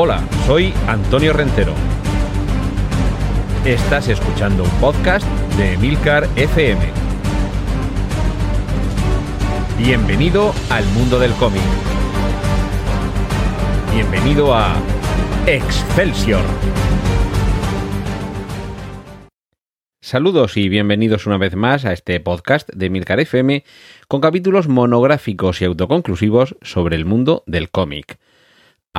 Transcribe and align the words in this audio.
Hola, 0.00 0.22
soy 0.46 0.72
Antonio 0.86 1.32
Rentero. 1.32 1.74
Estás 3.64 4.06
escuchando 4.06 4.62
un 4.62 4.70
podcast 4.80 5.26
de 5.56 5.76
Milcar 5.76 6.28
FM. 6.36 6.80
Bienvenido 9.76 10.54
al 10.70 10.86
mundo 10.90 11.18
del 11.18 11.32
cómic. 11.32 11.62
Bienvenido 13.92 14.54
a 14.54 14.76
Excelsior. 15.48 16.44
Saludos 20.00 20.56
y 20.56 20.68
bienvenidos 20.68 21.26
una 21.26 21.38
vez 21.38 21.56
más 21.56 21.84
a 21.84 21.92
este 21.92 22.20
podcast 22.20 22.70
de 22.72 22.88
Milcar 22.88 23.18
FM 23.18 23.64
con 24.06 24.20
capítulos 24.20 24.68
monográficos 24.68 25.60
y 25.60 25.64
autoconclusivos 25.64 26.54
sobre 26.62 26.94
el 26.94 27.04
mundo 27.04 27.42
del 27.48 27.72
cómic 27.72 28.20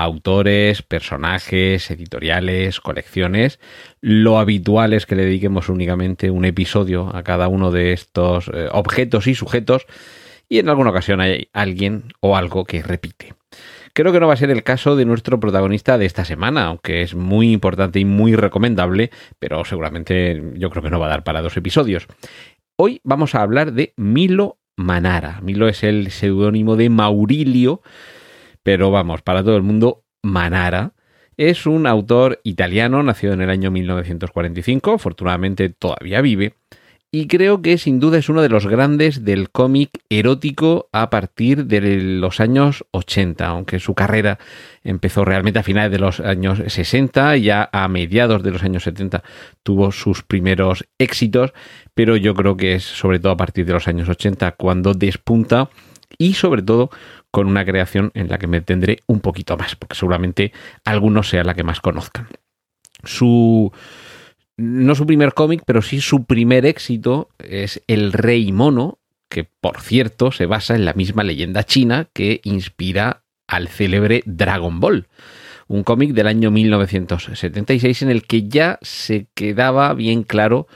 autores, 0.03 0.81
personajes, 0.81 1.89
editoriales, 1.91 2.80
colecciones. 2.80 3.59
Lo 4.02 4.39
habitual 4.39 4.94
es 4.94 5.05
que 5.05 5.16
le 5.16 5.25
dediquemos 5.25 5.70
únicamente 5.70 6.31
un 6.31 6.45
episodio 6.45 7.16
a 7.16 7.23
cada 7.23 7.48
uno 7.48 7.72
de 7.72 7.94
estos 7.94 8.49
eh, 8.53 8.67
objetos 8.72 9.27
y 9.27 9.35
sujetos 9.35 9.85
y 10.48 10.59
en 10.59 10.70
alguna 10.70 10.89
ocasión 10.89 11.22
hay 11.22 11.49
alguien 11.53 12.05
o 12.20 12.35
algo 12.35 12.66
que 12.66 12.81
repite. 12.81 13.34
Creo 13.94 14.12
que 14.12 14.20
no 14.20 14.27
va 14.27 14.34
a 14.34 14.38
ser 14.38 14.52
el 14.52 14.63
caso 14.63 14.95
de 14.95 15.05
nuestro 15.05 15.39
protagonista 15.39 15.98
de 15.98 16.05
esta 16.05 16.25
semana, 16.25 16.66
aunque 16.66 17.02
es 17.02 17.16
muy 17.16 17.52
importante 17.52 18.00
y 18.00 18.05
muy 18.05 18.36
recomendable, 18.36 19.11
pero 19.39 19.66
seguramente 19.66 20.41
yo 20.55 20.70
creo 20.70 20.84
que 20.84 20.89
no 20.89 21.00
va 21.00 21.08
a 21.08 21.09
dar 21.09 21.23
para 21.23 21.41
dos 21.41 21.58
episodios. 21.58 22.08
Hoy 22.77 23.02
vamos 23.03 23.36
a 23.36 23.41
hablar 23.41 23.73
de 23.73 23.94
Milo 23.97 24.59
Manara. 24.77 25.39
Milo 25.41 25.67
es 25.67 25.84
el 25.84 26.11
seudónimo 26.11 26.77
de 26.77 26.89
Maurilio, 26.89 27.81
pero 28.63 28.91
vamos, 28.91 29.22
para 29.22 29.44
todo 29.44 29.58
el 29.58 29.63
mundo, 29.63 30.04
Manara. 30.23 30.94
Es 31.38 31.66
un 31.66 31.88
autor 31.88 32.42
italiano, 32.44 33.02
nacido 33.02 33.34
en 33.34 33.42
el 33.42 33.50
año 33.50 33.72
1945, 33.72 34.94
afortunadamente 34.94 35.70
todavía 35.70 36.22
vive, 36.22 36.56
y 37.11 37.25
creo 37.25 37.64
que 37.64 37.80
sin 37.80 38.00
duda 38.00 38.19
es 38.19 38.30
uno 38.30 38.44
de 38.44 38.50
los 38.50 38.67
grandes 38.67 39.25
del 39.25 39.50
cómic 39.50 39.89
erótico 40.09 40.89
a 40.92 41.09
partir 41.09 41.66
de 41.66 41.81
los 41.81 42.39
años 42.39 42.86
80, 42.92 43.47
aunque 43.47 43.80
su 43.80 43.95
carrera 43.95 44.38
empezó 44.84 45.25
realmente 45.25 45.58
a 45.58 45.64
finales 45.64 45.91
de 45.91 45.97
los 45.97 46.19
años 46.19 46.62
60, 46.67 47.36
ya 47.38 47.67
a 47.73 47.88
mediados 47.88 48.44
de 48.44 48.52
los 48.52 48.62
años 48.62 48.84
70 48.84 49.23
tuvo 49.64 49.91
sus 49.91 50.22
primeros 50.22 50.86
éxitos, 51.00 51.53
pero 51.95 52.16
yo 52.16 52.36
creo 52.36 52.56
que 52.56 52.75
es 52.75 52.84
sobre 52.84 53.19
todo 53.19 53.31
a 53.31 53.38
partir 53.38 53.66
de 53.66 53.73
los 53.73 53.88
años 53.88 54.08
80 54.08 54.52
cuando 54.52 54.94
despunta 54.94 55.69
y 56.19 56.34
sobre 56.34 56.62
todo 56.62 56.91
con 57.31 57.47
una 57.47 57.66
creación 57.66 58.11
en 58.13 58.30
la 58.30 58.38
que 58.38 58.47
me 58.47 58.61
tendré 58.61 58.99
un 59.08 59.19
poquito 59.19 59.58
más, 59.58 59.75
porque 59.75 59.95
seguramente 59.95 60.52
algunos 60.85 61.30
sea 61.30 61.44
la 61.44 61.53
que 61.53 61.63
más 61.63 61.80
conozcan. 61.81 62.27
Su 63.03 63.72
no 64.58 64.94
su 64.94 65.05
primer 65.05 65.33
cómic, 65.33 65.63
pero 65.66 65.81
sí 65.81 66.02
su 66.02 66.25
primer 66.25 66.66
éxito 66.66 67.30
es 67.39 67.81
El 67.88 68.11
Rey 68.11 68.52
Mono, 68.52 69.00
que 69.30 69.45
por 69.45 69.80
cierto 69.80 70.31
se 70.31 70.47
basa 70.47 70.75
en 70.75 70.85
la 70.85 70.94
misma 70.94 71.23
leyenda 71.23 71.63
china 71.63 72.09
que 72.13 72.41
inspira 72.44 73.23
al 73.47 73.67
célebre 73.67 74.22
Dragon 74.25 74.80
Ball. 74.80 75.07
Un 75.67 75.83
cómic 75.83 76.11
del 76.13 76.27
año 76.27 76.52
1976 76.52 78.02
en 78.02 78.09
el 78.09 78.23
que 78.23 78.50
ya 78.50 78.80
se 78.81 79.27
quedaba 79.33 79.94
bien 79.94 80.23
claro 80.23 80.67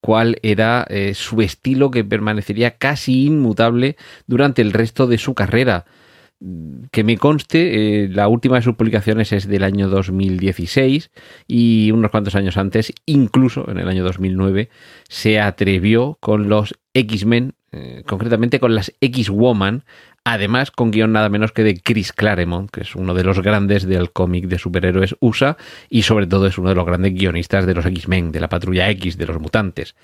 cuál 0.00 0.38
era 0.42 0.86
eh, 0.88 1.14
su 1.14 1.40
estilo 1.40 1.90
que 1.90 2.04
permanecería 2.04 2.76
casi 2.76 3.24
inmutable 3.26 3.96
durante 4.26 4.60
el 4.60 4.72
resto 4.72 5.06
de 5.06 5.16
su 5.16 5.34
carrera. 5.34 5.86
Que 6.90 7.04
me 7.04 7.18
conste, 7.18 8.04
eh, 8.04 8.08
la 8.08 8.26
última 8.26 8.56
de 8.56 8.62
sus 8.62 8.74
publicaciones 8.74 9.32
es 9.32 9.46
del 9.46 9.62
año 9.62 9.88
2016 9.88 11.10
y 11.46 11.90
unos 11.92 12.10
cuantos 12.10 12.34
años 12.34 12.56
antes, 12.56 12.92
incluso 13.06 13.70
en 13.70 13.78
el 13.78 13.88
año 13.88 14.02
2009, 14.02 14.68
se 15.08 15.38
atrevió 15.38 16.18
con 16.20 16.48
los 16.48 16.74
X-Men, 16.94 17.54
eh, 17.70 18.02
concretamente 18.06 18.58
con 18.58 18.74
las 18.74 18.92
X-Woman, 19.00 19.84
Además, 20.24 20.70
con 20.70 20.92
guion 20.92 21.12
nada 21.12 21.28
menos 21.28 21.50
que 21.50 21.64
de 21.64 21.80
Chris 21.80 22.12
Claremont, 22.12 22.70
que 22.70 22.82
es 22.82 22.94
uno 22.94 23.12
de 23.12 23.24
los 23.24 23.42
grandes 23.42 23.84
del 23.86 24.12
cómic 24.12 24.46
de 24.46 24.60
superhéroes 24.60 25.16
USA 25.18 25.56
y 25.90 26.02
sobre 26.02 26.28
todo 26.28 26.46
es 26.46 26.58
uno 26.58 26.68
de 26.68 26.76
los 26.76 26.86
grandes 26.86 27.12
guionistas 27.12 27.66
de 27.66 27.74
los 27.74 27.84
X-Men, 27.86 28.30
de 28.30 28.38
la 28.38 28.48
Patrulla 28.48 28.88
X, 28.90 29.18
de 29.18 29.26
los 29.26 29.40
mutantes. 29.40 29.96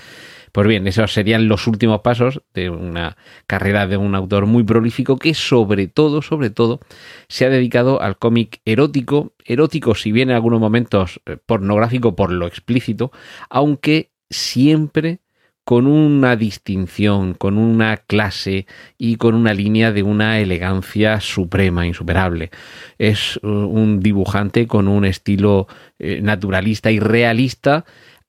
Pues 0.50 0.66
bien, 0.66 0.88
esos 0.88 1.12
serían 1.12 1.46
los 1.46 1.68
últimos 1.68 2.00
pasos 2.00 2.42
de 2.52 2.68
una 2.68 3.16
carrera 3.46 3.86
de 3.86 3.96
un 3.96 4.16
autor 4.16 4.46
muy 4.46 4.64
prolífico 4.64 5.20
que 5.20 5.34
sobre 5.34 5.86
todo, 5.86 6.20
sobre 6.20 6.50
todo, 6.50 6.80
se 7.28 7.44
ha 7.44 7.48
dedicado 7.48 8.02
al 8.02 8.18
cómic 8.18 8.60
erótico, 8.64 9.34
erótico 9.44 9.94
si 9.94 10.10
bien 10.10 10.30
en 10.30 10.34
algunos 10.34 10.58
momentos 10.58 11.20
eh, 11.26 11.36
pornográfico 11.36 12.16
por 12.16 12.32
lo 12.32 12.48
explícito, 12.48 13.12
aunque 13.50 14.10
siempre 14.30 15.20
con 15.68 15.86
una 15.86 16.34
distinción, 16.34 17.34
con 17.34 17.58
una 17.58 17.98
clase 17.98 18.66
y 18.96 19.16
con 19.16 19.34
una 19.34 19.52
línea 19.52 19.92
de 19.92 20.02
una 20.02 20.40
elegancia 20.40 21.20
suprema, 21.20 21.86
insuperable. 21.86 22.50
Es 22.96 23.38
uh, 23.42 23.46
un 23.46 24.00
dibujante 24.00 24.66
con 24.66 24.88
un 24.88 25.04
estilo 25.04 25.66
eh, 25.98 26.22
naturalista 26.22 26.90
y 26.90 27.00
realista. 27.00 27.84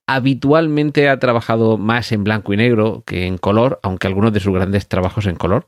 Habitualmente 0.05 1.07
ha 1.07 1.17
trabajado 1.17 1.77
más 1.77 2.11
en 2.11 2.25
blanco 2.25 2.53
y 2.53 2.57
negro 2.57 3.03
que 3.05 3.25
en 3.25 3.37
color, 3.37 3.79
aunque 3.83 4.07
algunos 4.07 4.33
de 4.33 4.41
sus 4.41 4.53
grandes 4.53 4.89
trabajos 4.89 5.25
en 5.25 5.37
color, 5.37 5.65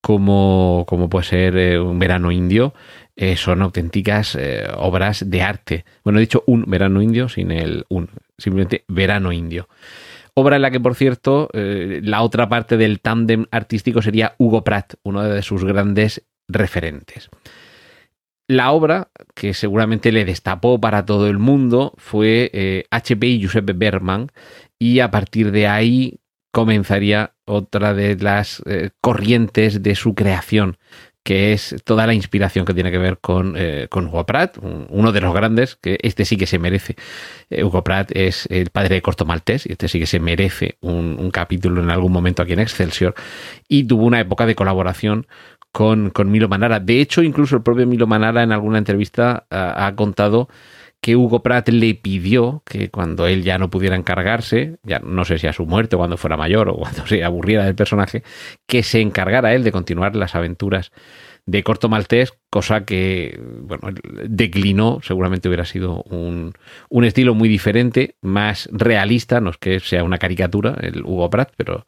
como, 0.00 0.86
como 0.88 1.08
puede 1.08 1.26
ser 1.26 1.56
eh, 1.56 1.78
Un 1.78 2.00
verano 2.00 2.32
indio, 2.32 2.74
eh, 3.14 3.36
son 3.36 3.62
auténticas 3.62 4.36
obras 4.76 5.30
de 5.30 5.42
arte. 5.42 5.84
Bueno, 6.02 6.18
he 6.18 6.22
dicho 6.22 6.42
un 6.48 6.64
verano 6.66 7.00
indio 7.00 7.28
sin 7.28 7.52
el 7.52 7.84
un, 7.90 8.10
simplemente 8.36 8.84
verano 8.88 9.30
indio. 9.30 9.68
Obra 10.38 10.56
en 10.56 10.62
la 10.62 10.70
que, 10.70 10.80
por 10.80 10.94
cierto, 10.94 11.48
eh, 11.54 12.00
la 12.02 12.20
otra 12.20 12.48
parte 12.48 12.76
del 12.76 13.00
tándem 13.00 13.46
artístico 13.50 14.02
sería 14.02 14.34
Hugo 14.36 14.64
Pratt, 14.64 14.94
uno 15.02 15.22
de 15.22 15.40
sus 15.42 15.64
grandes 15.64 16.26
referentes. 16.46 17.30
La 18.46 18.70
obra 18.70 19.08
que 19.34 19.54
seguramente 19.54 20.12
le 20.12 20.26
destapó 20.26 20.78
para 20.78 21.06
todo 21.06 21.26
el 21.26 21.38
mundo 21.38 21.94
fue 21.96 22.86
HP 22.90 23.26
eh, 23.26 23.30
y 23.30 23.40
Giuseppe 23.40 23.72
Bergman 23.72 24.28
y 24.78 25.00
a 25.00 25.10
partir 25.10 25.52
de 25.52 25.66
ahí 25.68 26.20
comenzaría 26.52 27.34
otra 27.46 27.94
de 27.94 28.16
las 28.16 28.62
eh, 28.66 28.90
corrientes 29.00 29.82
de 29.82 29.94
su 29.94 30.14
creación, 30.14 30.76
que 31.26 31.52
es 31.52 31.74
toda 31.82 32.06
la 32.06 32.14
inspiración 32.14 32.64
que 32.64 32.72
tiene 32.72 32.92
que 32.92 32.98
ver 32.98 33.18
con, 33.18 33.54
eh, 33.56 33.88
con 33.90 34.06
Hugo 34.06 34.24
Pratt, 34.24 34.58
uno 34.62 35.10
de 35.10 35.20
los 35.20 35.34
grandes, 35.34 35.74
que 35.74 35.98
este 36.02 36.24
sí 36.24 36.36
que 36.36 36.46
se 36.46 36.60
merece. 36.60 36.94
Eh, 37.50 37.64
Hugo 37.64 37.82
Pratt 37.82 38.12
es 38.14 38.46
el 38.48 38.70
padre 38.70 38.94
de 38.94 39.02
Corto 39.02 39.24
Maltés 39.24 39.66
y 39.66 39.72
este 39.72 39.88
sí 39.88 39.98
que 39.98 40.06
se 40.06 40.20
merece 40.20 40.78
un, 40.82 41.32
capítulo 41.32 41.82
en 41.82 41.90
algún 41.90 42.12
momento 42.12 42.42
aquí 42.42 42.52
en 42.52 42.60
Excelsior. 42.60 43.16
Y 43.66 43.82
tuvo 43.82 44.04
una 44.04 44.20
época 44.20 44.46
de 44.46 44.54
colaboración 44.54 45.26
con, 45.72 46.10
con 46.10 46.30
Milo 46.30 46.48
Manara. 46.48 46.78
De 46.78 47.00
hecho, 47.00 47.24
incluso 47.24 47.56
el 47.56 47.62
propio 47.62 47.88
Milo 47.88 48.06
Manara 48.06 48.44
en 48.44 48.52
alguna 48.52 48.78
entrevista 48.78 49.46
ha 49.50 49.92
contado 49.96 50.48
que 51.06 51.14
Hugo 51.14 51.40
Pratt 51.40 51.68
le 51.68 51.94
pidió 51.94 52.64
que 52.66 52.88
cuando 52.88 53.28
él 53.28 53.44
ya 53.44 53.58
no 53.58 53.70
pudiera 53.70 53.94
encargarse, 53.94 54.78
ya 54.82 54.98
no 54.98 55.24
sé 55.24 55.38
si 55.38 55.46
a 55.46 55.52
su 55.52 55.64
muerte 55.64 55.94
o 55.94 56.00
cuando 56.00 56.16
fuera 56.16 56.36
mayor 56.36 56.68
o 56.68 56.74
cuando 56.74 57.06
se 57.06 57.22
aburriera 57.22 57.64
del 57.64 57.76
personaje, 57.76 58.24
que 58.66 58.82
se 58.82 59.00
encargara 59.00 59.54
él 59.54 59.62
de 59.62 59.70
continuar 59.70 60.16
las 60.16 60.34
aventuras 60.34 60.90
de 61.46 61.62
Corto 61.62 61.88
Maltés, 61.88 62.32
cosa 62.50 62.84
que 62.84 63.40
bueno, 63.40 63.96
declinó, 64.28 64.98
seguramente 65.00 65.46
hubiera 65.46 65.64
sido 65.64 66.02
un, 66.10 66.54
estilo 67.04 67.36
muy 67.36 67.48
diferente, 67.48 68.16
más 68.20 68.68
realista, 68.72 69.40
no 69.40 69.50
es 69.50 69.58
que 69.58 69.78
sea 69.78 70.02
una 70.02 70.18
caricatura 70.18 70.76
el 70.80 71.04
Hugo 71.04 71.30
Pratt, 71.30 71.52
pero 71.56 71.86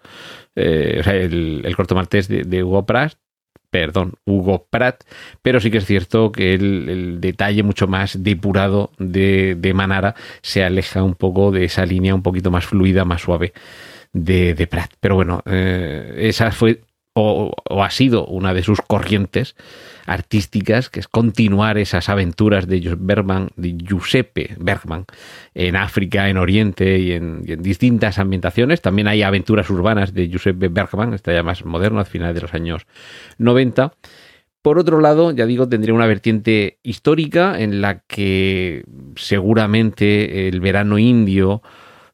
eh, 0.55 1.03
el, 1.65 1.75
Corto 1.75 1.97
Maltés 1.97 2.29
de 2.29 2.63
Hugo 2.63 2.87
Pratt 2.87 3.15
perdón, 3.71 4.15
Hugo 4.25 4.67
Pratt, 4.71 5.05
pero 5.43 5.61
sí 5.61 5.71
que 5.71 5.79
es 5.79 5.87
cierto 5.87 6.33
que 6.33 6.55
el, 6.55 7.21
detalle 7.21 7.63
mucho 7.63 7.87
más 7.87 8.23
depurado 8.23 8.91
de, 8.99 9.73
Manara 9.75 10.15
se 10.43 10.65
aleja 10.65 11.03
un 11.03 11.15
poco 11.15 11.51
de 11.51 11.65
esa 11.65 11.85
línea 11.85 12.15
un 12.15 12.23
poquito 12.23 12.51
más 12.51 12.67
fluida, 12.67 13.05
más 13.05 13.23
suave 13.23 13.53
de, 14.13 14.55
de 14.55 14.67
Pratt. 14.67 14.93
Pero 15.01 15.15
bueno, 15.17 15.43
eh, 15.47 16.17
esa 16.29 16.51
fue 16.51 16.81
o, 17.19 17.83
ha 17.83 17.91
sido 17.91 18.27
una 18.27 18.55
de 18.55 18.63
sus 18.63 18.81
corrientes 18.81 19.57
artísticas, 20.07 20.89
que 20.89 21.01
es 21.01 21.09
continuar 21.09 21.79
esas 21.79 22.09
aventuras 22.09 22.67
de, 22.67 22.97
Bergman, 22.99 23.51
de 23.57 23.77
Giuseppe 23.77 24.55
Bergman 24.59 25.05
en 25.55 25.77
África, 25.77 26.29
en 26.29 26.39
Oriente 26.39 26.99
y 26.99 27.13
en, 27.13 27.43
distintas 27.63 28.19
ambientaciones. 28.19 28.81
También 28.81 29.09
hay 29.09 29.23
aventuras 29.23 29.69
urbanas 29.71 30.15
de 30.15 30.29
Giuseppe 30.29 30.69
Bergman, 30.69 31.15
está 31.15 31.33
ya 31.33 31.43
más 31.43 31.65
moderno, 31.65 32.01
a 32.01 32.05
finales 32.05 32.35
de 32.35 32.43
los 32.43 32.55
años 32.55 32.87
90. 33.39 33.93
Por 34.63 34.79
otro 34.79 35.01
lado, 35.01 35.31
ya 35.33 35.47
digo, 35.47 35.69
tendría 35.69 35.95
una 35.95 36.07
vertiente 36.07 36.79
histórica 36.83 37.61
en 37.61 37.81
la 37.81 38.01
que 38.01 38.85
seguramente 39.17 40.49
el 40.49 40.61
verano 40.61 40.99
indio 40.99 41.63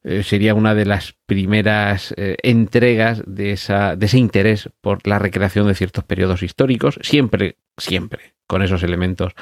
eh, 0.04 0.22
sería 0.22 0.54
una 0.54 0.74
de 0.74 0.84
las 0.84 1.14
primeras 1.26 2.14
eh, 2.16 2.36
entregas 2.42 3.22
de, 3.26 3.52
esa, 3.52 3.96
de 3.96 4.06
ese 4.06 4.18
interés 4.18 4.68
por 4.80 5.06
la 5.06 5.18
recreación 5.18 5.66
de 5.66 5.74
ciertos 5.74 6.04
periodos 6.04 6.42
históricos, 6.42 6.98
siempre, 7.02 7.56
siempre 7.78 8.34
con 8.46 8.62
esos 8.62 8.82
elementos 8.82 9.32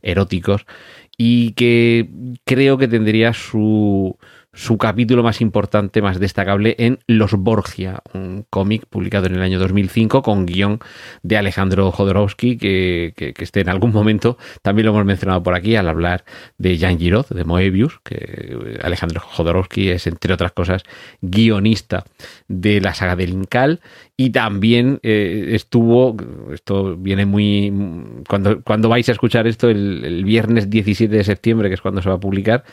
eróticos 0.00 0.64
y 1.18 1.52
que 1.52 2.08
creo 2.44 2.78
que 2.78 2.88
tendría 2.88 3.32
su, 3.32 4.16
su 4.54 4.76
capítulo 4.76 5.22
más 5.22 5.40
importante, 5.40 6.02
más 6.02 6.20
destacable 6.20 6.76
en 6.78 6.98
Los 7.06 7.32
Borgia, 7.32 8.02
un 8.12 8.44
cómic 8.50 8.84
publicado 8.86 9.26
en 9.26 9.34
el 9.34 9.42
año 9.42 9.58
2005 9.58 10.22
con 10.22 10.44
guion 10.44 10.78
de 11.22 11.38
Alejandro 11.38 11.90
Jodorowsky, 11.90 12.58
que, 12.58 13.14
que, 13.16 13.32
este 13.38 13.60
en 13.60 13.70
algún 13.70 13.92
momento 13.92 14.36
también 14.60 14.86
lo 14.86 14.92
hemos 14.92 15.06
mencionado 15.06 15.42
por 15.42 15.54
aquí 15.54 15.74
al 15.76 15.88
hablar 15.88 16.24
de 16.58 16.76
Jean 16.76 16.98
Giraud, 16.98 17.26
de 17.26 17.44
Moebius, 17.44 18.00
que 18.04 18.78
Alejandro 18.82 19.20
Jodorowsky 19.20 19.88
es, 19.88 20.06
entre 20.06 20.34
otras 20.34 20.52
cosas, 20.52 20.82
guionista 21.22 22.04
de 22.46 22.82
la 22.82 22.92
saga 22.92 23.16
del 23.16 23.30
Incal 23.30 23.80
y 24.18 24.30
también 24.30 25.00
eh, 25.02 25.48
estuvo, 25.52 26.14
esto 26.52 26.96
viene 26.98 27.24
muy, 27.24 27.72
cuando, 28.28 28.62
cuando 28.62 28.90
vais 28.90 29.08
a 29.08 29.12
escuchar 29.12 29.46
esto, 29.46 29.70
el 29.70 30.24
viernes 30.24 30.68
17 30.68 31.16
de 31.16 31.24
septiembre, 31.24 31.68
que 31.68 31.74
es 31.74 31.80
cuando 31.80 32.02
se 32.02 32.10
va 32.10 32.16
a 32.16 32.20
publicar, 32.20 32.64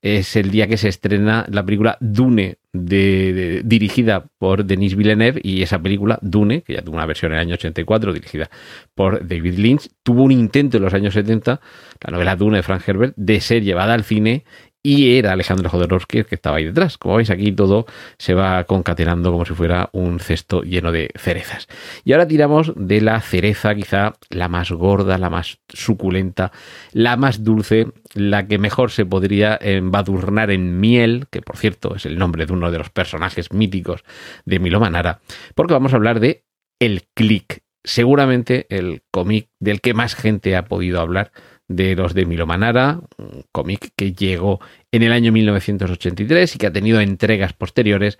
es 0.00 0.36
el 0.36 0.50
día 0.50 0.68
que 0.68 0.76
se 0.76 0.88
estrena 0.88 1.44
la 1.48 1.64
película 1.64 1.96
Dune, 2.00 2.58
de, 2.72 3.62
dirigida 3.64 4.26
por 4.38 4.64
Denis 4.64 4.94
Villeneuve, 4.94 5.40
y 5.42 5.62
esa 5.62 5.80
película, 5.80 6.18
Dune, 6.22 6.62
que 6.62 6.74
ya 6.74 6.82
tuvo 6.82 6.96
una 6.96 7.06
versión 7.06 7.32
en 7.32 7.38
el 7.38 7.46
año 7.46 7.54
84, 7.54 8.12
dirigida 8.12 8.50
por 8.94 9.26
David 9.26 9.58
Lynch, 9.58 9.88
tuvo 10.02 10.22
un 10.22 10.32
intento 10.32 10.76
en 10.76 10.84
los 10.84 10.94
años 10.94 11.14
70, 11.14 11.60
la 12.00 12.10
novela 12.10 12.36
Dune 12.36 12.58
de 12.58 12.62
Frank 12.62 12.82
Herbert, 12.86 13.14
de 13.16 13.40
ser 13.40 13.62
llevada 13.62 13.94
al 13.94 14.04
cine 14.04 14.44
y 14.88 15.18
era 15.18 15.32
Alejandro 15.32 15.68
Jodorowsky 15.68 16.20
el 16.20 16.24
que 16.24 16.36
estaba 16.36 16.56
ahí 16.56 16.64
detrás. 16.64 16.96
Como 16.96 17.16
veis 17.16 17.28
aquí 17.28 17.52
todo 17.52 17.84
se 18.16 18.32
va 18.32 18.64
concatenando 18.64 19.30
como 19.30 19.44
si 19.44 19.52
fuera 19.52 19.90
un 19.92 20.18
cesto 20.18 20.62
lleno 20.62 20.92
de 20.92 21.10
cerezas. 21.14 21.68
Y 22.04 22.12
ahora 22.12 22.26
tiramos 22.26 22.72
de 22.74 23.02
la 23.02 23.20
cereza 23.20 23.74
quizá 23.74 24.14
la 24.30 24.48
más 24.48 24.72
gorda, 24.72 25.18
la 25.18 25.28
más 25.28 25.58
suculenta, 25.68 26.52
la 26.92 27.18
más 27.18 27.44
dulce, 27.44 27.88
la 28.14 28.46
que 28.46 28.56
mejor 28.56 28.90
se 28.90 29.04
podría 29.04 29.58
embadurnar 29.60 30.50
en 30.50 30.80
miel, 30.80 31.26
que 31.30 31.42
por 31.42 31.58
cierto 31.58 31.96
es 31.96 32.06
el 32.06 32.18
nombre 32.18 32.46
de 32.46 32.54
uno 32.54 32.70
de 32.70 32.78
los 32.78 32.88
personajes 32.88 33.52
míticos 33.52 34.04
de 34.46 34.58
Milo 34.58 34.80
Manara, 34.80 35.20
porque 35.54 35.74
vamos 35.74 35.92
a 35.92 35.96
hablar 35.96 36.18
de 36.18 36.44
El 36.80 37.02
Click, 37.12 37.62
seguramente 37.84 38.64
el 38.70 39.02
cómic 39.10 39.50
del 39.60 39.82
que 39.82 39.92
más 39.92 40.14
gente 40.14 40.56
ha 40.56 40.64
podido 40.64 40.98
hablar 40.98 41.30
de 41.68 41.94
los 41.94 42.14
de 42.14 42.24
Milo 42.24 42.46
Manara, 42.46 43.00
un 43.18 43.44
cómic 43.52 43.92
que 43.94 44.12
llegó 44.12 44.60
en 44.92 45.02
el 45.02 45.12
año 45.12 45.32
1983 45.32 46.54
y 46.54 46.58
que 46.58 46.66
ha 46.66 46.72
tenido 46.72 47.00
entregas 47.00 47.52
posteriores 47.52 48.18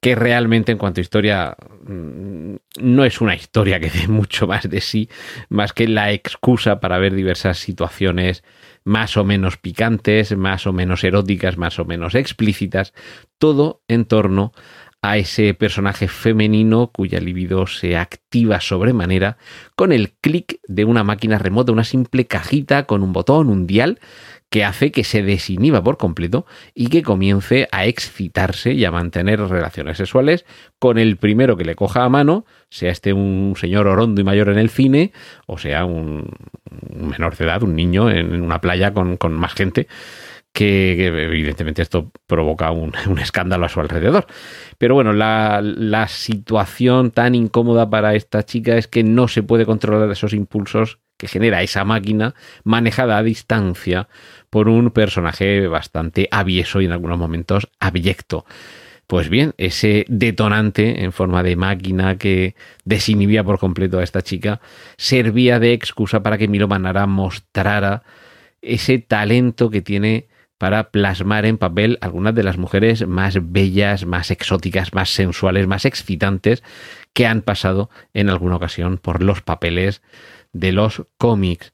que 0.00 0.14
realmente 0.14 0.72
en 0.72 0.78
cuanto 0.78 1.00
a 1.00 1.02
historia 1.02 1.56
no 1.86 3.04
es 3.04 3.20
una 3.20 3.34
historia 3.34 3.80
que 3.80 3.90
dé 3.90 4.06
mucho 4.08 4.46
más 4.46 4.68
de 4.68 4.80
sí, 4.80 5.08
más 5.48 5.72
que 5.72 5.88
la 5.88 6.12
excusa 6.12 6.80
para 6.80 6.98
ver 6.98 7.14
diversas 7.14 7.58
situaciones 7.58 8.44
más 8.84 9.16
o 9.16 9.24
menos 9.24 9.56
picantes, 9.56 10.36
más 10.36 10.66
o 10.66 10.72
menos 10.72 11.02
eróticas, 11.02 11.56
más 11.56 11.78
o 11.78 11.84
menos 11.84 12.14
explícitas, 12.14 12.92
todo 13.38 13.82
en 13.88 14.04
torno 14.04 14.52
a 15.02 15.18
ese 15.18 15.54
personaje 15.54 16.08
femenino 16.08 16.90
cuya 16.92 17.20
libido 17.20 17.66
se 17.66 17.96
activa 17.96 18.60
sobremanera 18.60 19.38
con 19.76 19.92
el 19.92 20.12
clic 20.12 20.60
de 20.66 20.84
una 20.84 21.04
máquina 21.04 21.38
remota, 21.38 21.72
una 21.72 21.84
simple 21.84 22.26
cajita 22.26 22.86
con 22.86 23.02
un 23.02 23.12
botón, 23.12 23.48
un 23.48 23.66
dial, 23.66 24.00
que 24.50 24.64
hace 24.64 24.92
que 24.92 25.04
se 25.04 25.22
desinhiba 25.22 25.82
por 25.82 25.98
completo 25.98 26.46
y 26.74 26.88
que 26.88 27.02
comience 27.02 27.68
a 27.72 27.86
excitarse 27.86 28.72
y 28.72 28.84
a 28.84 28.90
mantener 28.90 29.40
relaciones 29.40 29.98
sexuales 29.98 30.46
con 30.78 30.98
el 30.98 31.16
primero 31.16 31.56
que 31.56 31.64
le 31.64 31.74
coja 31.74 32.04
a 32.04 32.08
mano, 32.08 32.46
sea 32.70 32.90
este 32.90 33.12
un 33.12 33.54
señor 33.56 33.86
orondo 33.86 34.20
y 34.20 34.24
mayor 34.24 34.48
en 34.48 34.58
el 34.58 34.70
cine, 34.70 35.12
o 35.46 35.58
sea 35.58 35.84
un, 35.84 36.30
menor 36.92 37.36
de 37.36 37.44
edad, 37.44 37.62
un 37.62 37.74
niño 37.74 38.10
en 38.10 38.42
una 38.42 38.60
playa 38.60 38.92
con, 38.92 39.16
con 39.16 39.32
más 39.32 39.54
gente 39.54 39.88
que, 40.56 41.06
evidentemente 41.06 41.82
esto 41.82 42.10
provoca 42.26 42.70
un, 42.72 42.92
escándalo 43.20 43.66
a 43.66 43.68
su 43.68 43.80
alrededor. 43.80 44.26
Pero 44.78 44.94
bueno, 44.94 45.12
la, 45.12 46.06
situación 46.08 47.10
tan 47.10 47.34
incómoda 47.34 47.90
para 47.90 48.14
esta 48.14 48.44
chica 48.44 48.76
es 48.76 48.88
que 48.88 49.04
no 49.04 49.28
se 49.28 49.42
puede 49.42 49.66
controlar 49.66 50.10
esos 50.10 50.32
impulsos 50.32 50.98
que 51.16 51.28
genera 51.28 51.62
esa 51.62 51.84
máquina 51.84 52.34
manejada 52.64 53.18
a 53.18 53.22
distancia 53.22 54.08
por 54.50 54.68
un 54.68 54.90
personaje 54.90 55.66
bastante 55.66 56.28
avieso 56.30 56.80
y 56.80 56.86
en 56.86 56.92
algunos 56.92 57.18
momentos 57.18 57.68
abyecto. 57.80 58.44
Pues 59.06 59.28
bien, 59.28 59.54
ese 59.56 60.04
detonante 60.08 61.04
en 61.04 61.12
forma 61.12 61.44
de 61.44 61.54
máquina 61.54 62.18
que 62.18 62.56
desinhibía 62.84 63.44
por 63.44 63.58
completo 63.58 64.00
a 64.00 64.02
esta 64.02 64.22
chica 64.22 64.60
servía 64.96 65.60
de 65.60 65.72
excusa 65.72 66.22
para 66.22 66.38
que 66.38 66.48
Milo 66.48 66.66
Manara 66.66 67.06
mostrara 67.06 68.02
ese 68.62 68.98
talento 68.98 69.70
que 69.70 69.80
tiene 69.80 70.26
para 70.58 70.90
plasmar 70.90 71.44
en 71.46 71.58
papel 71.58 71.98
algunas 72.00 72.34
de 72.34 72.42
las 72.42 72.56
mujeres 72.56 73.06
más 73.06 73.38
bellas, 73.52 74.06
más 74.06 74.30
exóticas, 74.30 74.94
más 74.94 75.10
sensuales, 75.10 75.66
más 75.66 75.84
excitantes 75.84 76.62
que 77.12 77.26
han 77.26 77.42
pasado 77.42 77.90
en 78.14 78.28
alguna 78.28 78.56
ocasión 78.56 78.98
por 78.98 79.22
los 79.22 79.42
papeles 79.42 80.02
de 80.58 80.72
los 80.72 81.02
cómics. 81.18 81.72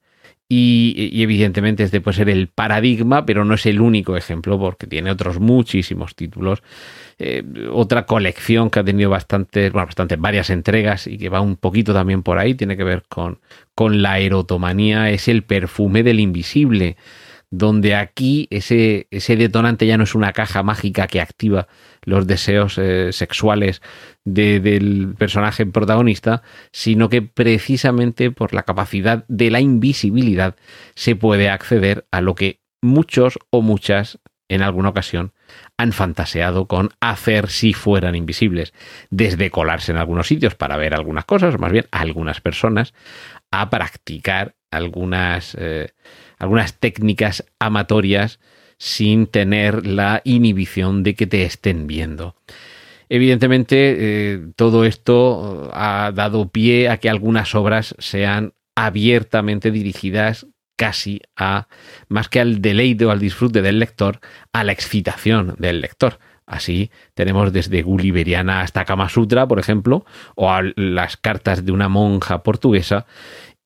Y, 0.49 1.11
y, 1.11 1.23
evidentemente 1.23 1.83
este 1.83 2.03
puede 2.03 2.19
ser 2.19 2.29
el 2.29 2.49
paradigma, 2.49 3.25
pero 3.25 3.43
no 3.43 3.55
es 3.55 3.65
el 3.65 3.81
único 3.81 4.19
ejemplo 4.19 4.59
porque 4.59 4.87
tiene 4.87 5.11
otros 5.11 5.41
muchísimos 5.41 6.15
títulos. 6.15 6.63
Eh, 7.19 7.43
otra 7.71 8.05
colección 8.05 8.69
que 8.69 8.81
ha 8.81 8.85
tenido 8.85 9.09
bastantes, 9.09 9.73
bueno, 9.73 9.87
bastantes, 9.87 10.21
varias 10.21 10.51
entregas 10.51 11.07
y 11.07 11.17
que 11.17 11.31
va 11.31 11.41
un 11.41 11.57
poquito 11.57 11.95
también 11.95 12.23
por 12.23 12.39
ahí, 12.39 12.55
tiene 12.55 12.77
que 12.77 12.85
ver 12.85 13.05
con, 13.09 13.39
con 13.75 14.03
la 14.03 14.19
erotomanía, 14.19 15.11
es 15.11 15.27
el 15.29 15.43
perfume 15.43 16.03
del 16.03 16.21
invisible 16.21 16.97
donde 17.53 17.95
aquí 17.95 18.49
ese, 18.51 19.07
ese 19.11 19.37
detonante 19.37 19.87
ya 19.87 19.99
no 19.99 20.05
es 20.05 20.15
una 20.15 20.33
caja 20.33 20.63
mágica 20.63 21.07
que 21.07 21.21
activa 21.21 21.69
los 22.03 22.27
deseos 22.27 22.79
eh, 22.79 23.13
sexuales 23.13 23.83
de, 24.25 24.59
del 24.59 25.15
personaje 25.19 25.67
protagonista, 25.67 26.43
sino 26.73 27.11
que 27.11 27.21
precisamente 27.21 28.31
por 28.31 28.55
la 28.55 28.63
capacidad 28.63 29.27
de 29.29 29.51
la 29.51 29.61
invisibilidad 29.61 30.57
se 30.95 31.15
puede 31.15 31.51
acceder 31.51 32.07
a 32.11 32.23
lo 32.23 32.35
que 32.35 32.63
muchos 32.81 33.39
o 33.51 33.61
muchas 33.61 34.19
en 34.49 34.63
alguna 34.63 34.89
ocasión 34.89 35.33
han 35.77 35.93
fantaseado 35.93 36.67
con 36.67 36.89
hacer 37.01 37.51
si 37.51 37.75
fueran 37.75 38.15
invisibles, 38.15 38.73
desde 39.11 39.51
colarse 39.51 39.93
en 39.93 39.99
algunos 39.99 40.27
sitios 40.27 40.55
para 40.55 40.79
ver 40.79 40.95
algunas 40.95 41.27
cosas, 41.27 41.55
o 41.55 41.59
más 41.59 41.73
bien 41.73 41.87
algunas 41.91 42.41
personas, 42.41 42.95
a 43.51 43.69
practicar 43.69 44.55
algunas... 44.71 45.55
Eh, 45.59 45.93
algunas 46.43 46.75
técnicas 46.75 47.45
amatorias 47.61 48.41
sin 48.77 49.29
tener 49.29 49.87
la 49.87 50.23
inhibición 50.25 51.05
de 51.05 51.15
que 51.15 51.29
te 51.29 51.45
estén 51.45 51.87
viendo. 51.87 52.35
Evidentemente, 53.09 53.77
eh, 53.97 54.41
todo 54.57 54.85
esto 54.85 55.71
ha 55.73 56.11
dado 56.13 56.49
pie 56.49 56.89
a 56.89 56.97
que 56.97 57.09
algunas 57.09 57.55
obras 57.55 57.95
sean 58.01 58.55
abiertamente 58.75 59.71
dirigidas 59.71 60.49
casi 60.75 61.21
a, 61.37 61.69
más 62.09 62.29
que 62.29 62.41
al 62.41 62.61
deleite 62.61 63.05
o 63.05 63.13
al 63.13 63.21
disfrute 63.21 63.63
del 63.63 63.79
lector, 63.79 64.19
a 64.53 64.65
la 64.65 64.73
excitación 64.73 65.55
del 65.59 65.81
lector. 65.81 66.19
Así 66.45 66.91
tenemos 67.15 67.53
desde 67.53 67.83
Gulliveriana 67.83 68.63
hasta 68.63 68.85
Kama 68.85 69.09
Sutra, 69.09 69.47
por 69.47 69.61
ejemplo, 69.61 70.05
o 70.35 70.51
a 70.51 70.63
las 70.75 71.17
cartas 71.17 71.65
de 71.65 71.71
una 71.71 71.89
monja 71.89 72.43
portuguesa, 72.43 73.07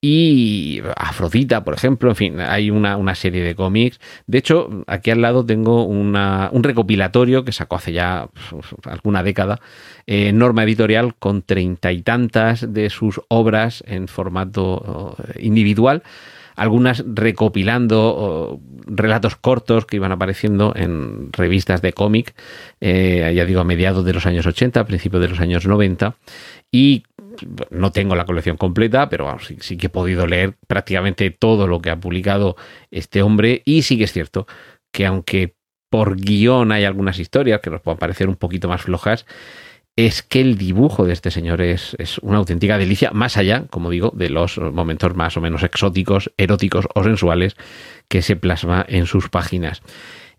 y 0.08 0.80
Afrodita, 0.94 1.64
por 1.64 1.74
ejemplo, 1.74 2.10
en 2.10 2.14
fin, 2.14 2.40
hay 2.40 2.70
una, 2.70 3.14
serie 3.16 3.42
de 3.42 3.56
cómics. 3.56 3.98
De 4.28 4.38
hecho, 4.38 4.84
aquí 4.86 5.10
al 5.10 5.20
lado 5.20 5.44
tengo 5.44 5.84
una, 5.84 6.48
un 6.52 6.62
recopilatorio 6.62 7.44
que 7.44 7.50
sacó 7.50 7.74
hace 7.74 7.92
ya 7.92 8.28
alguna 8.84 9.24
década, 9.24 9.58
eh, 10.06 10.32
Norma 10.32 10.62
Editorial, 10.62 11.16
con 11.16 11.42
treinta 11.42 11.90
y 11.90 12.02
tantas 12.02 12.72
de 12.72 12.88
sus 12.88 13.20
obras 13.26 13.82
en 13.88 14.06
formato 14.06 15.16
eh, 15.26 15.40
individual 15.42 16.04
algunas 16.54 17.04
recopilando 17.06 18.58
relatos 18.86 19.36
cortos 19.36 19.84
que 19.84 19.96
iban 19.96 20.10
apareciendo 20.10 20.72
en 20.74 21.30
revistas 21.32 21.82
de 21.82 21.92
cómic, 21.92 22.34
eh, 22.80 23.30
ya 23.36 23.44
digo, 23.44 23.60
a 23.60 23.64
mediados 23.64 24.06
de 24.06 24.14
los 24.14 24.24
años 24.24 24.46
80, 24.46 24.80
a 24.80 24.86
principios 24.86 25.20
de 25.20 25.28
los 25.28 25.40
años 25.40 25.66
90, 25.66 26.16
y 26.72 27.04
no 27.70 27.92
tengo 27.92 28.14
la 28.14 28.24
colección 28.24 28.56
completa, 28.56 29.08
pero 29.08 29.36
sí, 29.38 29.76
que 29.76 29.86
he 29.86 29.90
podido 29.90 30.26
leer 30.26 30.54
prácticamente 30.66 31.30
todo 31.30 31.66
lo 31.66 31.80
que 31.80 31.90
ha 31.90 32.00
publicado 32.00 32.56
este 32.90 33.22
hombre 33.22 33.62
y 33.64 33.82
sí 33.82 33.98
que 33.98 34.04
es 34.04 34.12
cierto 34.12 34.46
que 34.92 35.06
aunque 35.06 35.56
por 35.90 36.16
guion 36.16 36.72
hay 36.72 36.84
algunas 36.84 37.18
historias 37.18 37.60
que 37.60 37.70
nos 37.70 37.80
puedan 37.80 37.98
parecer 37.98 38.28
un 38.28 38.36
poquito 38.36 38.68
más 38.68 38.82
flojas, 38.82 39.26
es 39.96 40.22
que 40.22 40.40
el 40.40 40.58
dibujo 40.58 41.06
de 41.06 41.14
este 41.14 41.30
señor 41.30 41.62
es, 41.62 41.96
es, 41.98 42.18
una 42.18 42.36
auténtica 42.36 42.76
delicia, 42.76 43.10
más 43.12 43.36
allá, 43.38 43.64
como 43.70 43.88
digo, 43.88 44.12
de 44.14 44.28
los 44.28 44.58
momentos 44.58 45.14
más 45.14 45.36
o 45.38 45.40
menos 45.40 45.62
exóticos, 45.62 46.32
eróticos 46.36 46.86
o 46.94 47.02
sensuales 47.02 47.56
que 48.08 48.20
se 48.20 48.36
plasma 48.36 48.84
en 48.88 49.06
sus 49.06 49.30
páginas. 49.30 49.82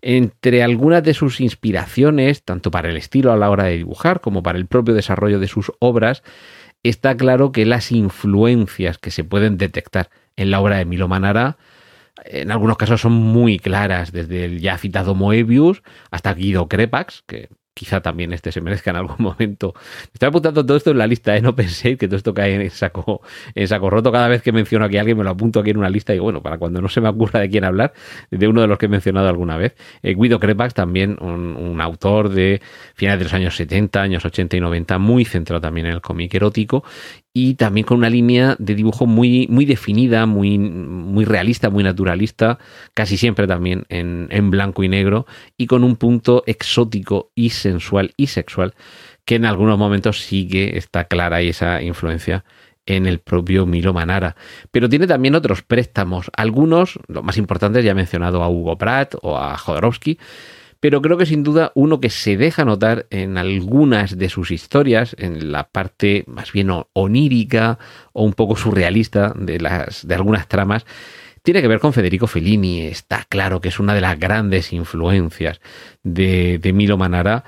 Entre 0.00 0.62
algunas 0.62 1.02
de 1.02 1.12
sus 1.12 1.40
inspiraciones, 1.40 2.44
tanto 2.44 2.70
para 2.70 2.88
el 2.88 2.96
estilo 2.96 3.32
a 3.32 3.36
la 3.36 3.50
hora 3.50 3.64
de 3.64 3.78
dibujar 3.78 4.20
como 4.20 4.44
para 4.44 4.58
el 4.58 4.66
propio 4.66 4.94
desarrollo 4.94 5.40
de 5.40 5.48
sus 5.48 5.72
obras, 5.80 6.22
está 6.82 7.16
claro 7.16 7.52
que 7.52 7.66
las 7.66 7.92
influencias 7.92 8.98
que 8.98 9.10
se 9.10 9.24
pueden 9.24 9.58
detectar 9.58 10.10
en 10.36 10.50
la 10.50 10.60
obra 10.60 10.78
de 10.78 10.84
Milo 10.84 11.08
Manara 11.08 11.58
En 12.24 12.50
algunos 12.50 12.76
casos 12.76 13.00
son 13.00 13.12
muy 13.12 13.58
claras, 13.58 14.12
desde 14.12 14.44
el 14.44 14.60
ya 14.60 14.78
citado 14.78 15.14
Moebius 15.14 15.82
hasta 16.10 16.34
Guido 16.34 16.68
Crepax, 16.68 17.22
que 17.26 17.48
quizá 17.78 18.00
también 18.00 18.32
este 18.32 18.50
se 18.50 18.60
merezca 18.60 18.90
en 18.90 18.96
algún 18.96 19.16
momento. 19.18 19.74
Estoy 20.12 20.28
apuntando 20.28 20.66
todo 20.66 20.76
esto 20.76 20.90
en 20.90 20.98
la 20.98 21.06
lista, 21.06 21.36
¿eh? 21.36 21.40
no 21.40 21.54
penséis 21.54 21.96
que 21.96 22.08
todo 22.08 22.16
esto 22.16 22.34
cae 22.34 22.54
en 22.54 22.70
saco, 22.70 23.22
en 23.54 23.68
saco 23.68 23.88
roto. 23.88 24.10
Cada 24.10 24.26
vez 24.28 24.42
que 24.42 24.50
menciono 24.50 24.84
aquí 24.84 24.96
a 24.96 25.00
alguien 25.00 25.16
me 25.16 25.24
lo 25.24 25.30
apunto 25.30 25.60
aquí 25.60 25.70
en 25.70 25.76
una 25.76 25.88
lista 25.88 26.14
y 26.14 26.18
bueno, 26.18 26.42
para 26.42 26.58
cuando 26.58 26.82
no 26.82 26.88
se 26.88 27.00
me 27.00 27.08
ocurra 27.08 27.40
de 27.40 27.48
quién 27.48 27.64
hablar, 27.64 27.92
de 28.30 28.48
uno 28.48 28.62
de 28.62 28.66
los 28.66 28.78
que 28.78 28.86
he 28.86 28.88
mencionado 28.88 29.28
alguna 29.28 29.56
vez. 29.56 29.76
Eh, 30.02 30.14
Guido 30.14 30.40
Crepax, 30.40 30.74
también 30.74 31.16
un, 31.20 31.78
autor 31.80 32.30
de 32.30 32.60
finales 32.94 33.20
de 33.20 33.24
los 33.26 33.34
años 33.34 33.54
70, 33.54 34.02
años 34.02 34.24
80 34.24 34.56
y 34.56 34.60
90, 34.60 34.98
muy 34.98 35.24
centrado 35.24 35.60
también 35.60 35.86
en 35.86 35.92
el 35.92 36.00
cómic 36.00 36.34
erótico 36.34 36.82
y 37.32 37.54
también 37.54 37.86
con 37.86 37.98
una 37.98 38.10
línea 38.10 38.56
de 38.58 38.74
dibujo 38.74 39.06
muy, 39.06 39.46
muy 39.48 39.64
definida, 39.64 40.26
muy, 40.26 40.58
muy 40.58 41.24
realista, 41.24 41.70
muy 41.70 41.84
naturalista, 41.84 42.58
casi 42.94 43.16
siempre 43.16 43.46
también 43.46 43.84
en, 43.88 44.28
en 44.30 44.50
blanco 44.50 44.82
y 44.82 44.88
negro 44.88 45.26
y 45.56 45.66
con 45.66 45.84
un 45.84 45.96
punto 45.96 46.42
exótico 46.46 47.30
y 47.34 47.50
sensual 47.50 48.12
y 48.16 48.28
sexual 48.28 48.74
que 49.24 49.34
en 49.34 49.44
algunos 49.44 49.78
momentos 49.78 50.22
sí 50.22 50.48
que 50.48 50.78
está 50.78 51.04
clara 51.04 51.42
y 51.42 51.48
esa 51.48 51.82
influencia 51.82 52.44
en 52.86 53.06
el 53.06 53.18
propio 53.18 53.66
Milo 53.66 53.92
Manara. 53.92 54.34
Pero 54.70 54.88
tiene 54.88 55.06
también 55.06 55.34
otros 55.34 55.62
préstamos, 55.62 56.30
algunos, 56.34 56.98
los 57.06 57.22
más 57.22 57.36
importantes, 57.36 57.84
ya 57.84 57.90
he 57.90 57.94
mencionado 57.94 58.42
a 58.42 58.48
Hugo 58.48 58.78
Pratt 58.78 59.14
o 59.20 59.36
a 59.36 59.58
Jodorowsky, 59.58 60.18
pero 60.80 61.02
creo 61.02 61.18
que 61.18 61.26
sin 61.26 61.42
duda 61.42 61.72
uno 61.74 62.00
que 62.00 62.10
se 62.10 62.36
deja 62.36 62.64
notar 62.64 63.06
en 63.10 63.36
algunas 63.36 64.16
de 64.16 64.28
sus 64.28 64.50
historias, 64.50 65.16
en 65.18 65.50
la 65.50 65.68
parte 65.68 66.24
más 66.26 66.52
bien 66.52 66.70
onírica 66.92 67.78
o 68.12 68.24
un 68.24 68.32
poco 68.32 68.56
surrealista 68.56 69.32
de, 69.36 69.60
las, 69.60 70.06
de 70.06 70.14
algunas 70.14 70.46
tramas, 70.46 70.86
tiene 71.42 71.62
que 71.62 71.68
ver 71.68 71.80
con 71.80 71.92
Federico 71.92 72.26
Fellini. 72.26 72.82
Está 72.82 73.24
claro 73.28 73.60
que 73.60 73.68
es 73.68 73.80
una 73.80 73.94
de 73.94 74.00
las 74.00 74.18
grandes 74.18 74.72
influencias 74.72 75.60
de, 76.02 76.58
de 76.58 76.72
Milo 76.72 76.96
Manara. 76.96 77.44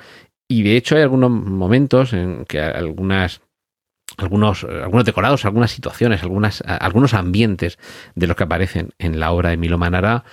Y 0.48 0.62
de 0.62 0.76
hecho 0.76 0.96
hay 0.96 1.02
algunos 1.02 1.30
momentos 1.30 2.12
en 2.12 2.44
que 2.46 2.60
algunas 2.60 3.42
algunos, 4.16 4.64
algunos 4.64 5.04
decorados, 5.04 5.44
algunas 5.44 5.70
situaciones, 5.70 6.22
algunas, 6.22 6.62
algunos 6.66 7.14
ambientes 7.14 7.78
de 8.16 8.26
los 8.26 8.36
que 8.36 8.42
aparecen 8.42 8.90
en 8.98 9.20
la 9.20 9.30
obra 9.30 9.50
de 9.50 9.56
Milo 9.56 9.78
Manara 9.78 10.24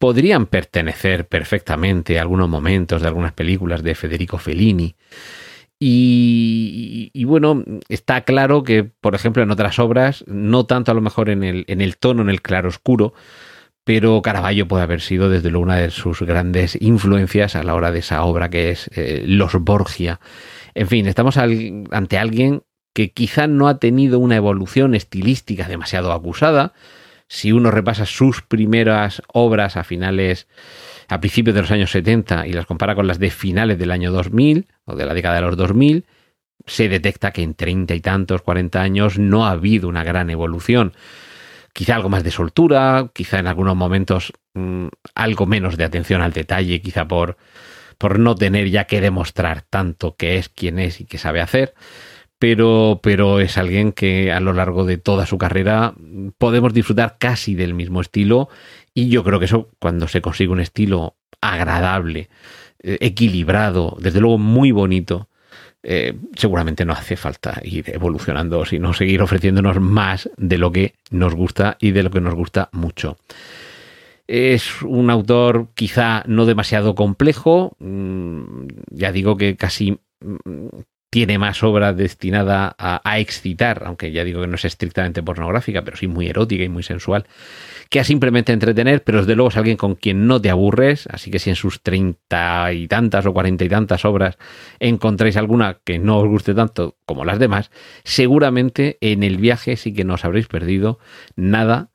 podrían 0.00 0.46
pertenecer 0.46 1.28
perfectamente 1.28 2.18
a 2.18 2.22
algunos 2.22 2.48
momentos 2.48 3.02
de 3.02 3.08
algunas 3.08 3.34
películas 3.34 3.82
de 3.82 3.94
Federico 3.94 4.38
Fellini. 4.38 4.96
Y, 5.78 7.24
bueno, 7.26 7.62
está 7.90 8.22
claro 8.22 8.62
que, 8.64 8.82
por 8.84 9.14
ejemplo, 9.14 9.42
en 9.42 9.50
otras 9.50 9.78
obras, 9.78 10.24
no 10.26 10.64
tanto 10.64 10.90
a 10.90 10.94
lo 10.94 11.02
mejor 11.02 11.28
en 11.28 11.44
el, 11.44 11.64
en 11.68 11.82
el 11.82 11.98
tono, 11.98 12.22
en 12.22 12.30
el 12.30 12.40
claroscuro, 12.40 13.12
pero 13.84 14.22
Caravaggio 14.22 14.66
puede 14.66 14.84
haber 14.84 15.02
sido 15.02 15.28
desde 15.28 15.50
luego 15.50 15.64
una 15.64 15.76
de 15.76 15.90
sus 15.90 16.22
grandes 16.22 16.80
influencias 16.80 17.54
a 17.54 17.62
la 17.62 17.74
hora 17.74 17.92
de 17.92 17.98
esa 17.98 18.24
obra 18.24 18.48
que 18.48 18.70
es 18.70 18.88
eh, 18.94 19.22
Los 19.26 19.52
Borgia. 19.60 20.18
En 20.74 20.88
fin, 20.88 21.08
estamos 21.08 21.36
ante 21.36 22.16
alguien 22.16 22.62
que 22.94 23.12
quizá 23.12 23.48
no 23.48 23.68
ha 23.68 23.78
tenido 23.78 24.18
una 24.18 24.36
evolución 24.36 24.94
estilística 24.94 25.68
demasiado 25.68 26.12
acusada, 26.12 26.72
si 27.30 27.52
uno 27.52 27.70
repasa 27.70 28.06
sus 28.06 28.42
primeras 28.42 29.22
obras 29.32 29.76
a 29.76 29.84
finales, 29.84 30.48
a 31.06 31.20
principios 31.20 31.54
de 31.54 31.62
los 31.62 31.70
años 31.70 31.92
70 31.92 32.48
y 32.48 32.52
las 32.52 32.66
compara 32.66 32.96
con 32.96 33.06
las 33.06 33.20
de 33.20 33.30
finales 33.30 33.78
del 33.78 33.92
año 33.92 34.10
2000 34.10 34.66
o 34.84 34.96
de 34.96 35.06
la 35.06 35.14
década 35.14 35.36
de 35.36 35.42
los 35.42 35.56
2000, 35.56 36.06
se 36.66 36.88
detecta 36.88 37.30
que 37.30 37.44
en 37.44 37.54
treinta 37.54 37.94
y 37.94 38.00
tantos, 38.00 38.42
40 38.42 38.82
años 38.82 39.20
no 39.20 39.46
ha 39.46 39.52
habido 39.52 39.88
una 39.88 40.02
gran 40.02 40.28
evolución. 40.28 40.92
Quizá 41.72 41.94
algo 41.94 42.08
más 42.08 42.24
de 42.24 42.32
soltura, 42.32 43.10
quizá 43.14 43.38
en 43.38 43.46
algunos 43.46 43.76
momentos 43.76 44.32
mm, 44.54 44.88
algo 45.14 45.46
menos 45.46 45.76
de 45.76 45.84
atención 45.84 46.22
al 46.22 46.32
detalle, 46.32 46.82
quizá 46.82 47.06
por, 47.06 47.36
por 47.96 48.18
no 48.18 48.34
tener 48.34 48.68
ya 48.70 48.88
que 48.88 49.00
demostrar 49.00 49.62
tanto 49.62 50.16
que 50.16 50.36
es 50.36 50.48
quien 50.48 50.80
es 50.80 51.00
y 51.00 51.04
que 51.04 51.16
sabe 51.16 51.40
hacer 51.40 51.74
pero, 52.40 53.00
pero 53.02 53.38
es 53.38 53.58
alguien 53.58 53.92
que 53.92 54.32
a 54.32 54.40
lo 54.40 54.54
largo 54.54 54.86
de 54.86 54.96
toda 54.96 55.26
su 55.26 55.36
carrera 55.36 55.92
podemos 56.38 56.72
disfrutar 56.72 57.16
casi 57.18 57.54
del 57.54 57.74
mismo 57.74 58.00
estilo 58.00 58.48
y 58.94 59.10
yo 59.10 59.22
creo 59.22 59.38
que 59.38 59.44
eso 59.44 59.68
cuando 59.78 60.08
se 60.08 60.22
consigue 60.22 60.50
un 60.50 60.60
estilo 60.60 61.16
agradable, 61.42 62.30
eh, 62.82 62.96
equilibrado, 63.02 63.94
desde 64.00 64.20
luego 64.20 64.38
muy 64.38 64.72
bonito, 64.72 65.28
eh, 65.82 66.16
seguramente 66.34 66.86
no 66.86 66.94
hace 66.94 67.14
falta 67.18 67.60
ir 67.62 67.90
evolucionando, 67.90 68.64
sino 68.64 68.94
seguir 68.94 69.20
ofreciéndonos 69.20 69.78
más 69.78 70.30
de 70.38 70.56
lo 70.56 70.72
que 70.72 70.94
nos 71.10 71.34
gusta 71.34 71.76
y 71.78 71.90
de 71.90 72.04
lo 72.04 72.10
que 72.10 72.22
nos 72.22 72.34
gusta 72.34 72.70
mucho. 72.72 73.18
Es 74.26 74.80
un 74.80 75.10
autor 75.10 75.68
quizá 75.74 76.24
no 76.26 76.46
demasiado 76.46 76.94
complejo, 76.94 77.76
mm, 77.80 78.66
ya 78.92 79.12
digo 79.12 79.36
que 79.36 79.56
casi 79.56 79.98
mm, 80.22 80.68
tiene 81.10 81.38
más 81.38 81.62
obra 81.64 81.92
destinada 81.92 82.76
a, 82.78 83.18
excitar, 83.18 83.82
aunque 83.84 84.12
ya 84.12 84.22
digo 84.22 84.40
que 84.40 84.46
no 84.46 84.54
es 84.54 84.64
estrictamente 84.64 85.24
pornográfica, 85.24 85.82
pero 85.82 85.96
sí 85.96 86.06
muy 86.06 86.28
erótica 86.28 86.62
y 86.62 86.68
muy 86.68 86.84
sensual, 86.84 87.26
que 87.88 87.98
a 87.98 88.04
simplemente 88.04 88.52
entretener, 88.52 89.02
pero 89.02 89.18
desde 89.18 89.34
luego 89.34 89.50
es 89.50 89.56
alguien 89.56 89.76
con 89.76 89.96
quien 89.96 90.28
no 90.28 90.40
te 90.40 90.50
aburres, 90.50 91.08
así 91.10 91.32
que 91.32 91.40
si 91.40 91.50
en 91.50 91.56
sus 91.56 91.82
treinta 91.82 92.72
y 92.72 92.86
tantas 92.86 93.26
o 93.26 93.32
cuarenta 93.32 93.64
y 93.64 93.68
tantas 93.68 94.04
obras 94.04 94.38
encontráis 94.78 95.36
alguna 95.36 95.78
que 95.84 95.98
no 95.98 96.18
os 96.18 96.28
guste 96.28 96.54
tanto 96.54 96.96
como 97.04 97.24
las 97.24 97.40
demás, 97.40 97.72
seguramente 98.04 98.96
en 99.00 99.24
el 99.24 99.36
viaje 99.36 99.76
sí 99.76 99.92
que 99.92 100.04
no 100.04 100.14
os 100.14 100.24
habréis 100.24 100.46
perdido 100.46 101.00
nada 101.34 101.89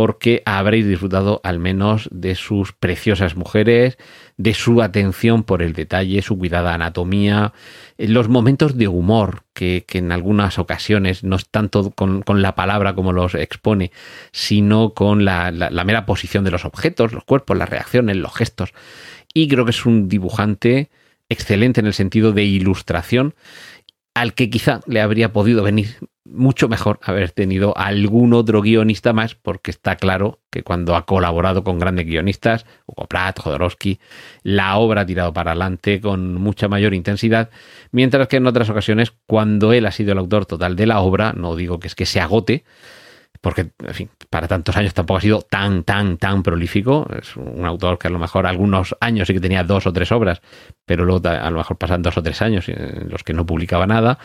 porque 0.00 0.42
habréis 0.46 0.86
disfrutado 0.86 1.42
al 1.44 1.58
menos 1.58 2.08
de 2.10 2.34
sus 2.34 2.72
preciosas 2.72 3.36
mujeres, 3.36 3.98
de 4.38 4.54
su 4.54 4.80
atención 4.80 5.42
por 5.42 5.60
el 5.60 5.74
detalle, 5.74 6.22
su 6.22 6.38
cuidada 6.38 6.72
anatomía, 6.72 7.52
eh, 7.98 8.08
los 8.08 8.30
momentos 8.30 8.78
de 8.78 8.88
humor 8.88 9.42
que, 9.52 9.84
en 9.92 10.10
algunas 10.10 10.58
ocasiones 10.58 11.22
no 11.22 11.36
es 11.36 11.46
tanto 11.50 11.90
con, 11.90 12.22
la 12.40 12.54
palabra 12.54 12.94
como 12.94 13.12
los 13.12 13.34
expone, 13.34 13.92
sino 14.32 14.94
con 14.94 15.26
la, 15.26 15.50
la 15.50 15.84
mera 15.84 16.06
posición 16.06 16.44
de 16.44 16.50
los 16.50 16.64
objetos, 16.64 17.12
los 17.12 17.24
cuerpos, 17.24 17.58
las 17.58 17.68
reacciones, 17.68 18.16
los 18.16 18.34
gestos. 18.34 18.72
Y 19.34 19.48
creo 19.48 19.66
que 19.66 19.72
es 19.72 19.84
un 19.84 20.08
dibujante 20.08 20.88
excelente 21.28 21.80
en 21.80 21.86
el 21.86 21.92
sentido 21.92 22.32
de 22.32 22.44
ilustración 22.44 23.34
al 24.14 24.32
que 24.32 24.48
quizá 24.48 24.80
le 24.86 25.02
habría 25.02 25.34
podido 25.34 25.62
venir 25.62 25.98
mucho 26.32 26.68
mejor 26.68 27.00
haber 27.02 27.30
tenido 27.30 27.76
algún 27.76 28.32
otro 28.32 28.62
guionista 28.62 29.12
más, 29.12 29.34
porque 29.34 29.70
está 29.70 29.96
claro 29.96 30.40
que 30.50 30.62
cuando 30.62 30.96
ha 30.96 31.06
colaborado 31.06 31.64
con 31.64 31.78
grandes 31.78 32.06
guionistas, 32.06 32.66
Hugo 32.86 33.06
Pratt, 33.06 33.38
Jodorowsky, 33.38 34.00
la 34.42 34.76
obra 34.76 35.02
ha 35.02 35.06
tirado 35.06 35.32
para 35.32 35.52
adelante 35.52 36.00
con 36.00 36.34
mucha 36.34 36.68
mayor 36.68 36.94
intensidad, 36.94 37.50
mientras 37.92 38.28
que 38.28 38.36
en 38.36 38.46
otras 38.46 38.70
ocasiones, 38.70 39.12
cuando 39.26 39.72
él 39.72 39.86
ha 39.86 39.92
sido 39.92 40.12
el 40.12 40.18
autor 40.18 40.46
total 40.46 40.76
de 40.76 40.86
la 40.86 41.00
obra, 41.00 41.32
no 41.32 41.56
digo 41.56 41.78
que 41.80 41.88
es 41.88 41.94
que 41.94 42.06
se 42.06 42.20
agote, 42.20 42.64
porque, 43.40 43.70
para 44.28 44.48
tantos 44.48 44.76
años 44.76 44.92
tampoco 44.92 45.18
ha 45.18 45.22
sido 45.22 45.40
tan, 45.40 45.82
tan, 45.84 46.18
tan 46.18 46.42
prolífico. 46.42 47.08
Es 47.18 47.36
un 47.36 47.64
autor 47.64 47.98
que 47.98 48.08
a 48.08 48.10
lo 48.10 48.18
mejor 48.18 48.46
algunos 48.46 48.94
años 49.00 49.28
sí 49.28 49.34
que 49.34 49.40
tenía 49.40 49.64
dos 49.64 49.86
o 49.86 49.92
tres 49.94 50.12
obras, 50.12 50.42
pero 50.84 51.06
luego 51.06 51.26
a 51.26 51.50
lo 51.50 51.56
mejor 51.56 51.78
pasan 51.78 52.02
dos 52.02 52.18
o 52.18 52.22
tres 52.22 52.42
años 52.42 52.68
en 52.68 53.08
los 53.08 53.24
que 53.24 53.32
no 53.32 53.46
publicaba 53.46 53.86
nada. 53.86 54.18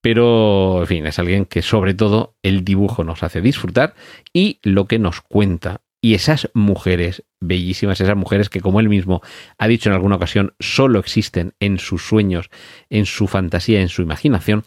Pero, 0.00 0.80
en 0.80 0.86
fin, 0.86 1.06
es 1.06 1.18
alguien 1.18 1.46
que 1.46 1.62
sobre 1.62 1.94
todo 1.94 2.36
el 2.42 2.64
dibujo 2.64 3.04
nos 3.04 3.22
hace 3.22 3.40
disfrutar 3.40 3.94
y 4.32 4.60
lo 4.62 4.86
que 4.86 4.98
nos 4.98 5.20
cuenta. 5.20 5.80
Y 6.00 6.14
esas 6.14 6.50
mujeres 6.54 7.24
bellísimas, 7.40 8.00
esas 8.00 8.16
mujeres 8.16 8.48
que 8.48 8.60
como 8.60 8.80
él 8.80 8.88
mismo 8.88 9.22
ha 9.58 9.66
dicho 9.66 9.88
en 9.88 9.94
alguna 9.94 10.16
ocasión, 10.16 10.54
solo 10.60 11.00
existen 11.00 11.54
en 11.58 11.78
sus 11.78 12.06
sueños, 12.06 12.50
en 12.90 13.06
su 13.06 13.26
fantasía, 13.26 13.80
en 13.80 13.88
su 13.88 14.02
imaginación, 14.02 14.64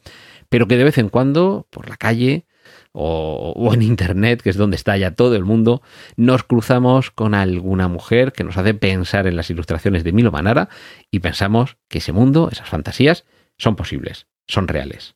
pero 0.50 0.68
que 0.68 0.78
de 0.78 0.84
vez 0.84 0.98
en 0.98 1.10
cuando, 1.10 1.68
por 1.70 1.88
la 1.88 1.96
calle, 1.96 2.46
o, 2.92 3.72
en 3.74 3.82
Internet, 3.82 4.42
que 4.42 4.50
es 4.50 4.58
donde 4.58 4.76
está 4.76 4.98
ya 4.98 5.12
todo 5.12 5.36
el 5.36 5.46
mundo, 5.46 5.82
nos 6.16 6.44
cruzamos 6.44 7.12
con 7.12 7.34
alguna 7.36 7.88
mujer 7.88 8.34
que 8.34 8.44
nos 8.44 8.58
hace 8.58 8.74
pensar 8.74 9.28
en 9.28 9.36
las 9.36 9.50
ilustraciones 9.50 10.04
de 10.04 10.12
Milo 10.12 10.32
Manara 10.32 10.70
y 11.12 11.20
pensamos 11.20 11.78
que 11.88 12.00
ese 12.00 12.12
mundo, 12.12 12.50
esas 12.52 12.68
fantasías, 12.68 13.26
son 13.58 13.76
posibles, 13.76 14.28
son 14.48 14.68
reales. 14.68 15.16